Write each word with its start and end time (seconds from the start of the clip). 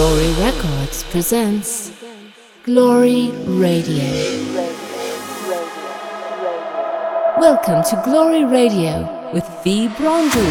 Glory 0.00 0.32
Records 0.40 1.02
presents 1.10 1.92
Glory 2.62 3.30
Radio. 3.44 4.08
Welcome 7.38 7.82
to 7.84 8.00
Glory 8.02 8.46
Radio 8.46 8.94
with 9.34 9.46
V. 9.62 9.88
Brondu. 9.88 10.46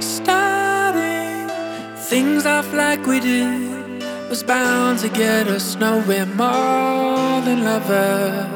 Starting 0.00 1.48
things 2.06 2.46
off 2.46 2.72
like 2.72 3.04
we 3.04 3.18
did 3.18 4.04
was 4.30 4.44
bound 4.44 5.00
to 5.00 5.08
get 5.08 5.48
us 5.48 5.74
nowhere 5.74 6.24
more 6.24 7.40
than 7.40 7.64
lovers. 7.64 8.48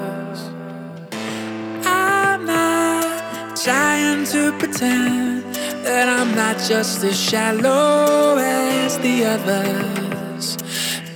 Trying 3.65 4.25
to 4.25 4.51
pretend 4.59 5.45
that 5.85 6.09
I'm 6.09 6.35
not 6.35 6.59
just 6.59 7.05
as 7.05 7.17
shallow 7.17 8.37
as 8.37 8.99
the 8.99 9.25
others. 9.25 10.57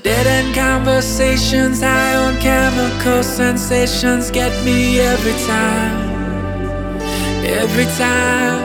Dead 0.04 0.27
end 0.28 0.54
conversations, 0.54 1.80
high 1.80 2.14
on 2.14 2.37
chemical 2.37 3.24
sensations 3.24 4.30
get 4.30 4.52
me 4.64 5.01
every 5.01 5.37
time. 5.51 5.98
Every 7.45 7.88
time. 7.98 8.62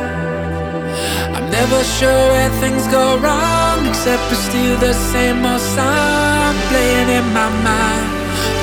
I'm 1.34 1.50
never 1.50 1.84
sure 1.98 2.24
where 2.34 2.52
things 2.62 2.86
go 2.88 3.18
wrong, 3.18 3.88
except 3.88 4.22
it's 4.32 4.42
still 4.42 4.78
the 4.78 4.94
same 4.94 5.44
old 5.44 5.60
song 5.60 6.54
playing 6.70 7.10
in 7.10 7.26
my 7.34 7.50
mind. 7.66 8.10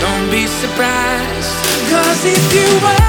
Don't 0.01 0.31
be 0.31 0.47
surprised, 0.47 1.55
cause 1.91 2.25
if 2.25 2.55
you 2.55 2.87
were 2.87 3.09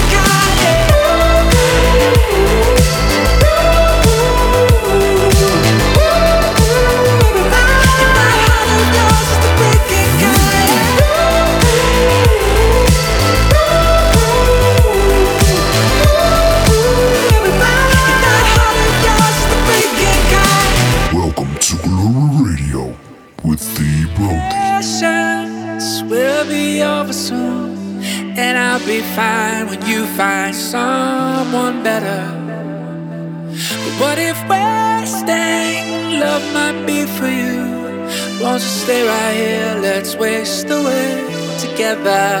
Fine 29.15 29.67
when 29.67 29.85
you 29.85 30.05
find 30.15 30.55
someone 30.55 31.83
better. 31.83 32.23
But 33.83 33.95
what 33.99 34.17
if 34.17 34.39
wasting 34.47 36.17
love 36.17 36.45
might 36.53 36.85
be 36.85 37.05
for 37.05 37.27
you? 37.27 37.59
Won't 38.41 38.63
you 38.63 38.73
stay 38.83 39.05
right 39.05 39.35
here? 39.35 39.81
Let's 39.81 40.15
waste 40.15 40.69
away 40.69 41.27
together. 41.59 42.39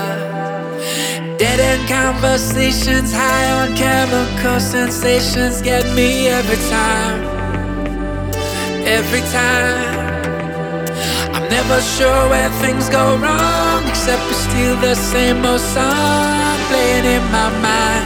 Dead 1.37 1.59
end 1.59 1.89
conversations, 1.89 3.11
high 3.11 3.51
on 3.59 3.75
chemical 3.75 4.61
sensations, 4.61 5.61
get 5.61 5.83
me 5.93 6.29
every 6.29 6.61
time. 6.69 7.19
Every 8.87 9.23
time. 9.29 9.99
I'm 11.35 11.49
never 11.49 11.81
sure 11.81 12.29
where 12.29 12.49
things 12.63 12.87
go 12.87 13.17
wrong, 13.17 13.89
except 13.89 14.21
for 14.23 14.35
still 14.35 14.77
the 14.77 14.95
same 14.95 15.43
old 15.43 15.59
song 15.59 16.40
playing 16.71 17.05
in 17.15 17.23
my 17.31 17.49
mind. 17.67 18.05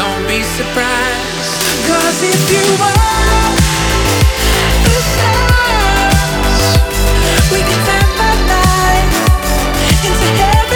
Don't 0.00 0.24
be 0.26 0.40
surprised, 0.56 1.52
cause 1.88 2.18
if 2.32 2.40
you 2.54 2.64
are 2.88 3.52
the 4.86 4.98
stars, 5.12 6.70
we 7.52 7.60
can 7.68 7.80
turn 7.88 8.08
the 8.20 8.32
night 8.54 9.12
into 10.08 10.28
heaven's 10.40 10.67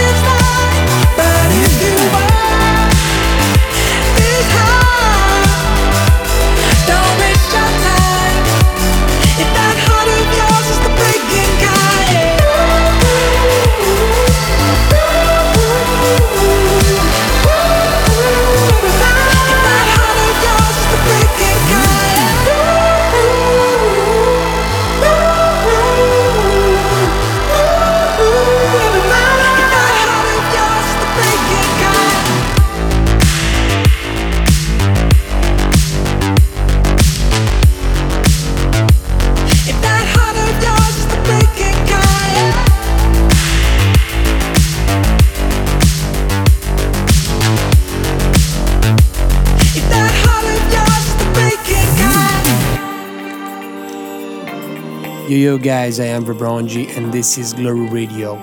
yo, 55.53 55.59
guys, 55.59 56.01
I 56.01 56.07
am 56.07 56.25
Vibronji, 56.25 56.97
and 56.97 57.13
this 57.13 57.37
is 57.37 57.53
Glory 57.53 57.87
Radio. 57.91 58.37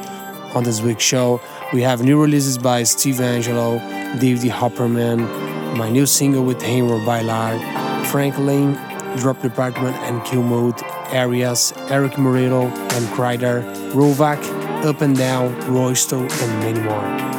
On 0.53 0.63
this 0.63 0.79
week's 0.79 1.03
show, 1.03 1.41
we 1.73 1.81
have 1.81 2.03
new 2.03 2.21
releases 2.21 2.59
by 2.59 2.83
Steve 2.83 3.15
Angello, 3.15 3.79
David 4.19 4.51
Hopperman, 4.51 5.19
my 5.75 5.89
new 5.89 6.05
single 6.05 6.43
with 6.43 6.61
Hamer 6.61 6.99
Bailar, 7.07 7.57
Franklin, 8.05 8.73
Drop 9.17 9.41
Department 9.41 9.95
and 10.05 10.23
Kill 10.23 10.43
Mode, 10.43 10.79
Arias, 11.11 11.73
Eric 11.89 12.19
Moreto 12.19 12.67
and 12.67 13.05
Kryder, 13.15 13.63
Rovak, 13.93 14.39
Up 14.85 15.01
and 15.01 15.17
Down, 15.17 15.59
Roysto, 15.61 16.19
and 16.19 16.59
many 16.59 16.79
more. 16.79 17.38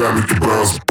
sabe 0.00 0.24
que 0.24 0.34
próximo. 0.36 0.89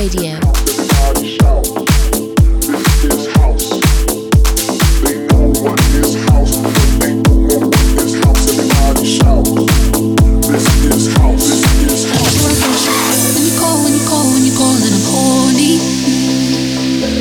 Radio. 0.00 0.32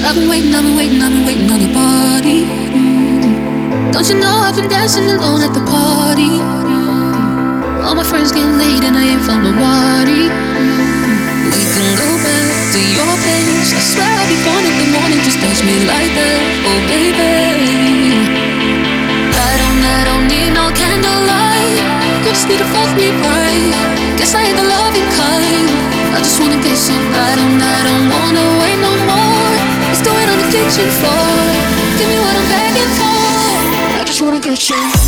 I've 0.01 0.15
been 0.15 0.29
waiting, 0.29 0.55
I've 0.55 0.63
been 0.63 0.77
waiting, 0.77 1.01
I've 1.01 1.11
been 1.11 1.25
waiting 1.25 1.51
on 1.51 1.59
your 1.59 1.73
body. 1.73 2.45
Don't 3.91 4.07
you 4.07 4.15
know 4.21 4.37
I've 4.37 4.55
been 4.55 4.69
dancing 4.69 5.03
alone? 5.03 5.48
reaching 30.69 30.91
for. 30.91 31.07
Give 31.97 32.07
me 32.07 32.19
what 32.19 32.35
I'm 32.35 32.47
begging 32.49 32.93
for. 32.99 34.01
I 34.01 34.03
just 34.05 34.21
wanna 34.21 34.39
get 34.39 34.69
you. 34.69 34.98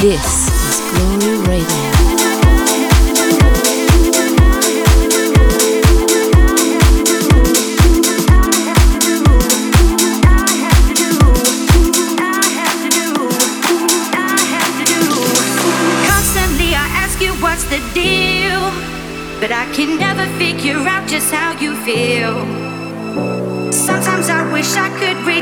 This 0.00 0.46
is 0.46 0.78
Glory 0.92 1.38
Radio. 1.48 1.98
But 19.40 19.52
I 19.52 19.66
can 19.72 19.98
never 19.98 20.26
figure 20.38 20.76
out 20.76 21.08
just 21.08 21.32
how 21.32 21.58
you 21.60 21.74
feel. 21.86 22.34
Sometimes 23.72 24.28
I 24.28 24.52
wish 24.52 24.76
I 24.76 24.88
could 24.98 25.16
read. 25.26 25.37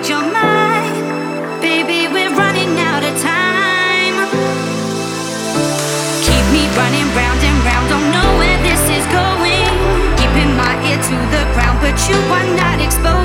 You 12.09 12.15
are 12.15 12.57
not 12.57 12.81
exposing. 12.81 13.16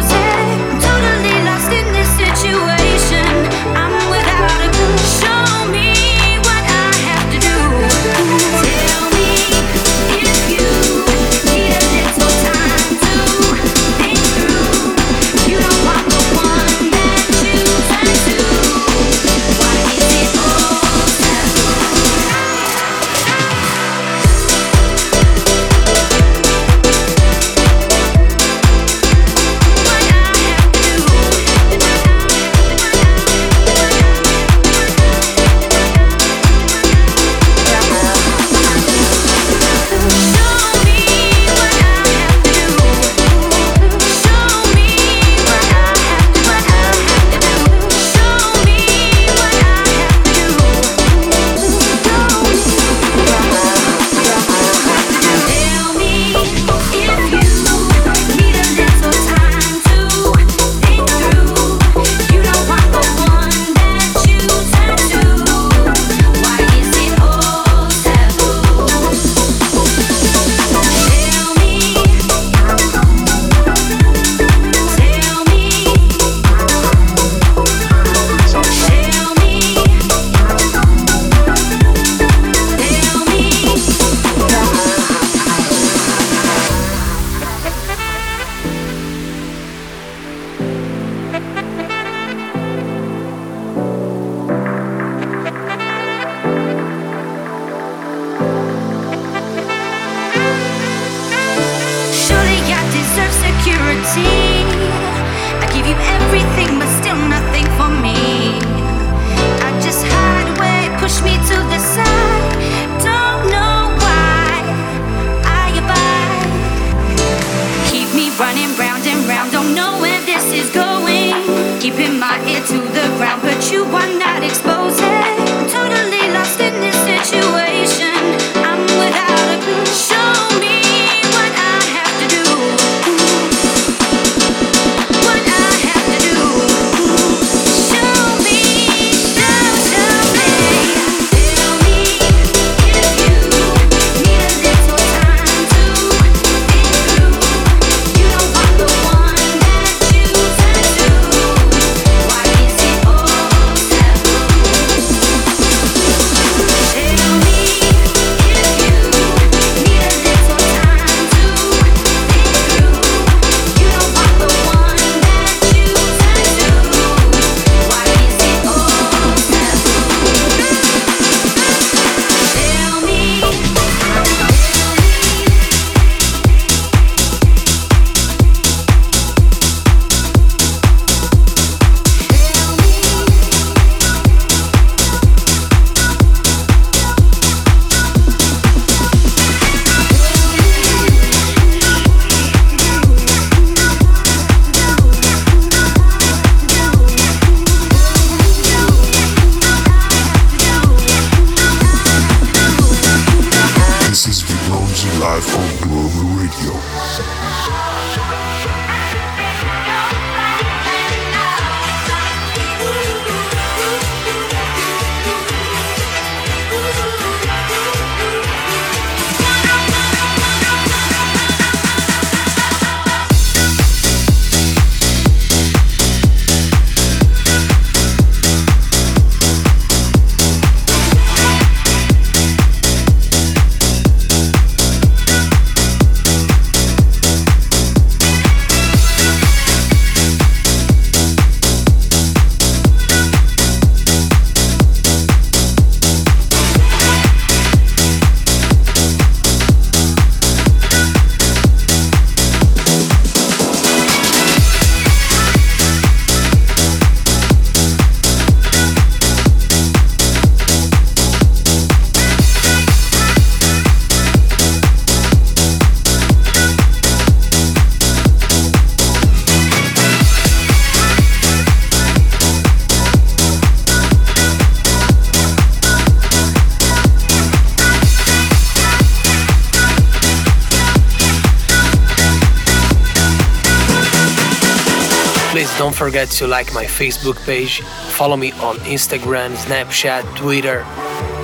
Forget 286.11 286.29
to 286.29 286.45
like 286.45 286.73
my 286.73 286.83
Facebook 286.83 287.37
page, 287.45 287.79
follow 288.17 288.35
me 288.35 288.51
on 288.59 288.75
Instagram, 288.79 289.55
Snapchat, 289.55 290.35
Twitter, 290.35 290.85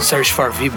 search 0.01 0.33
for 0.33 0.51
V 0.51 0.67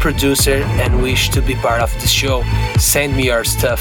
producer 0.00 0.62
and 0.82 1.02
wish 1.02 1.28
to 1.30 1.42
be 1.42 1.54
part 1.54 1.80
of 1.80 1.92
the 2.00 2.08
show, 2.08 2.42
send 2.78 3.16
me 3.16 3.26
your 3.26 3.44
stuff. 3.44 3.80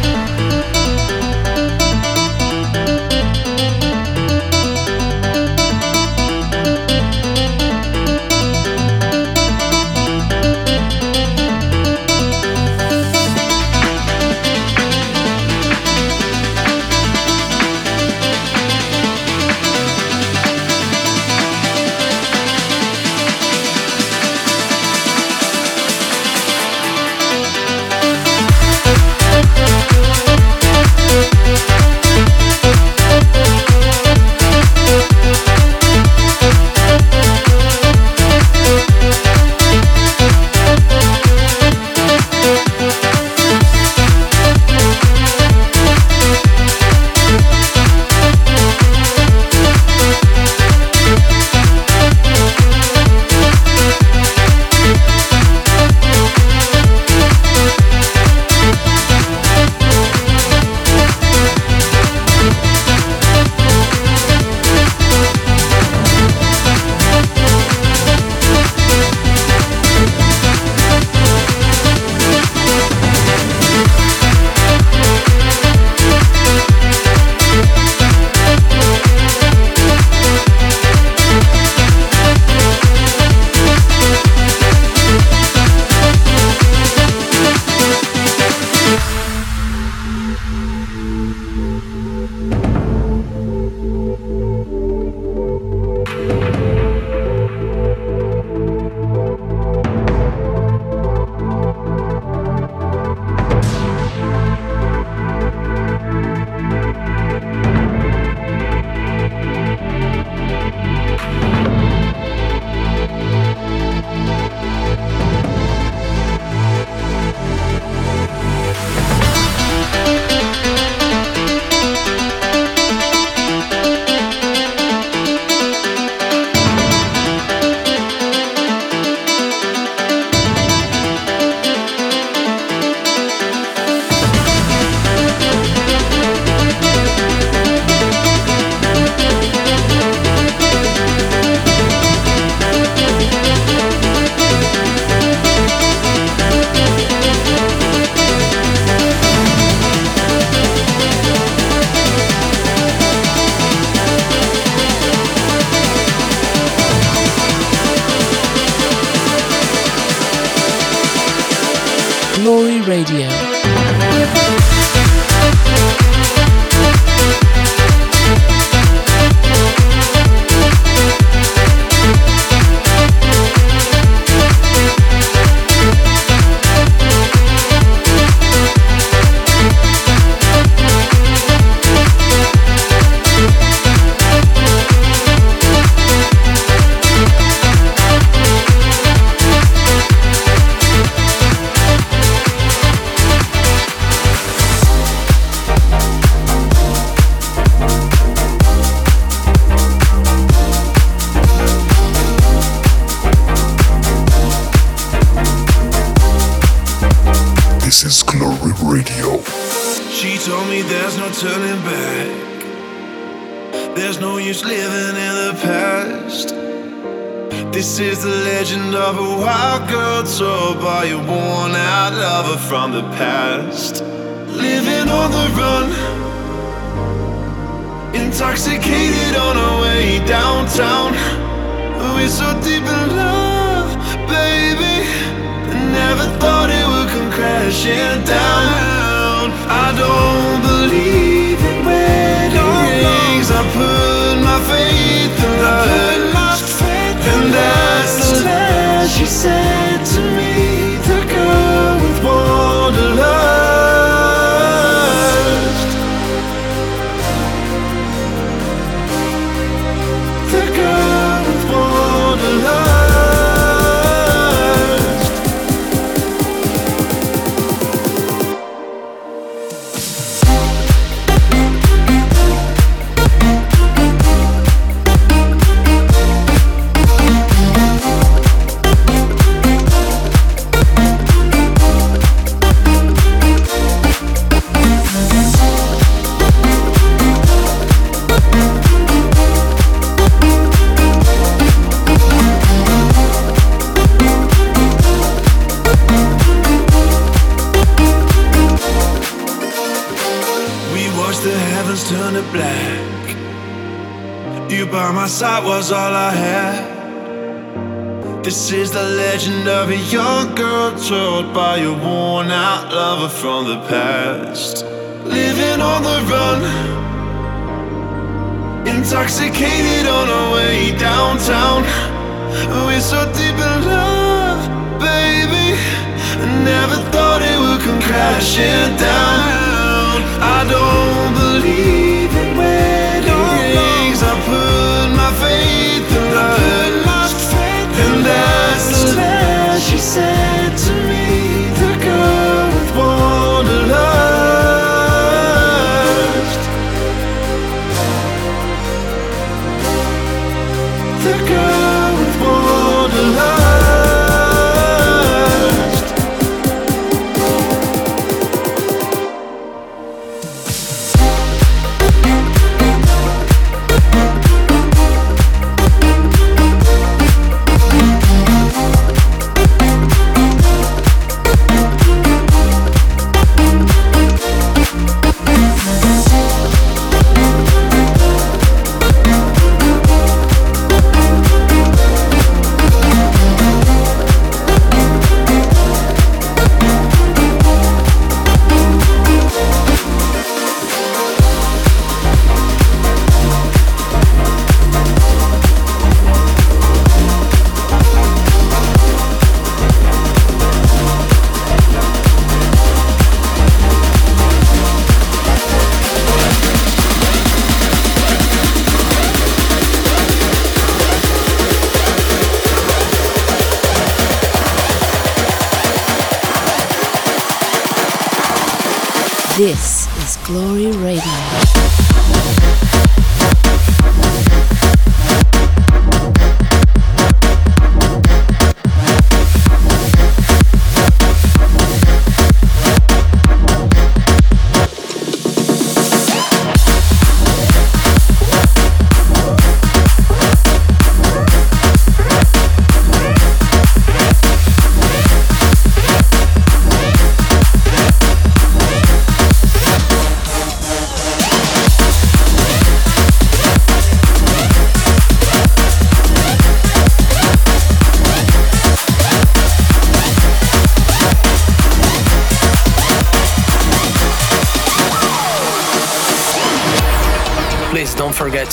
she 249.18 249.26
said 249.26 250.25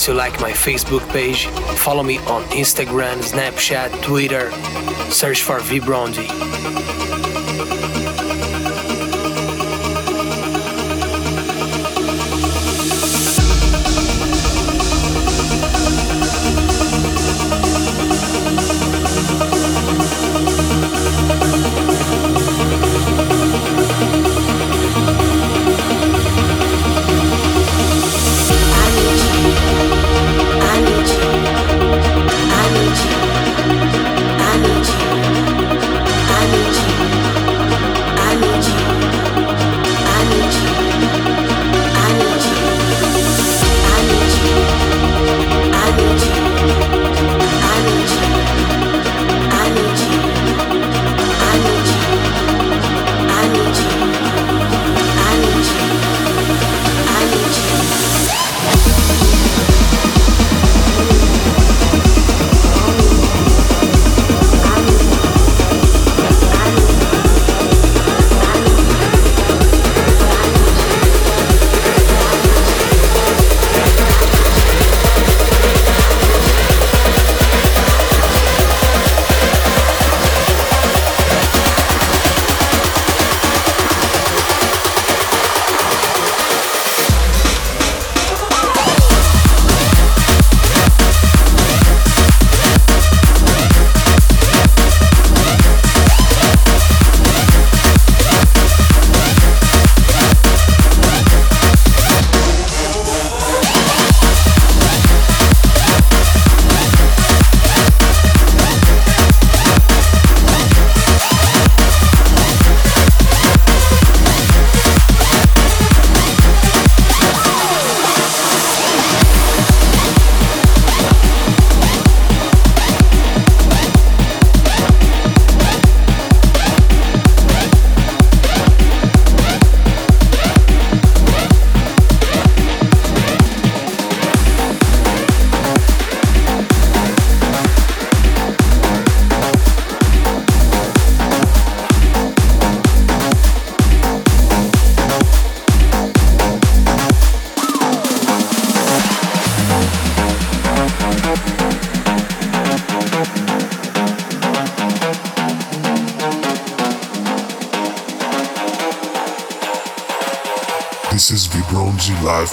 helps 0.02 0.08
you 0.08 0.14
like 0.14 0.40
my 0.40 0.50
Facebook 0.50 1.08
page, 1.10 1.46
follow 1.78 2.02
me 2.02 2.18
on 2.26 2.42
Instagram, 2.50 3.22
Snapchat, 3.22 4.02
Twitter, 4.02 4.50
search 5.12 5.42
for 5.42 5.60
Vibrondi. 5.60 6.41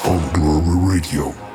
On 0.06 0.34
Glory 0.34 0.98
Radio. 0.98 1.49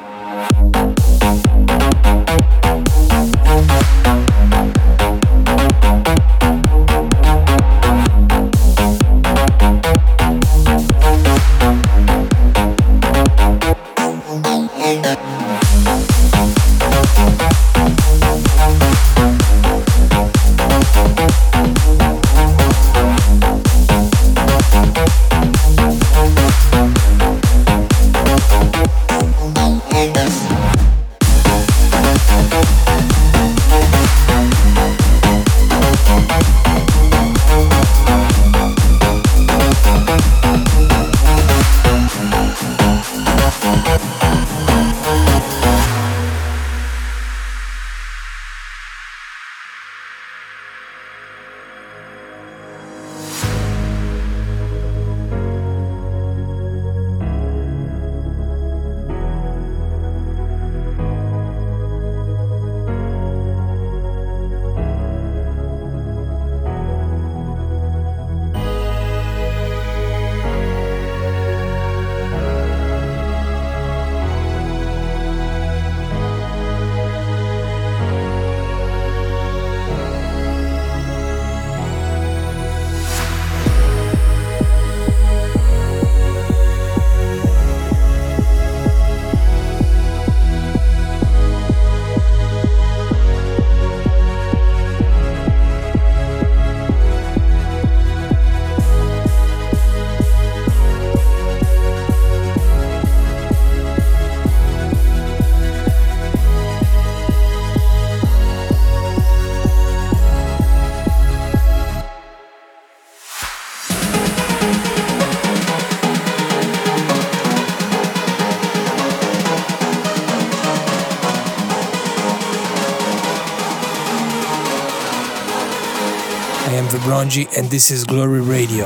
And 127.25 127.71
this 127.71 127.91
is 127.91 128.05
Glory 128.05 128.43
Radio. 128.43 128.85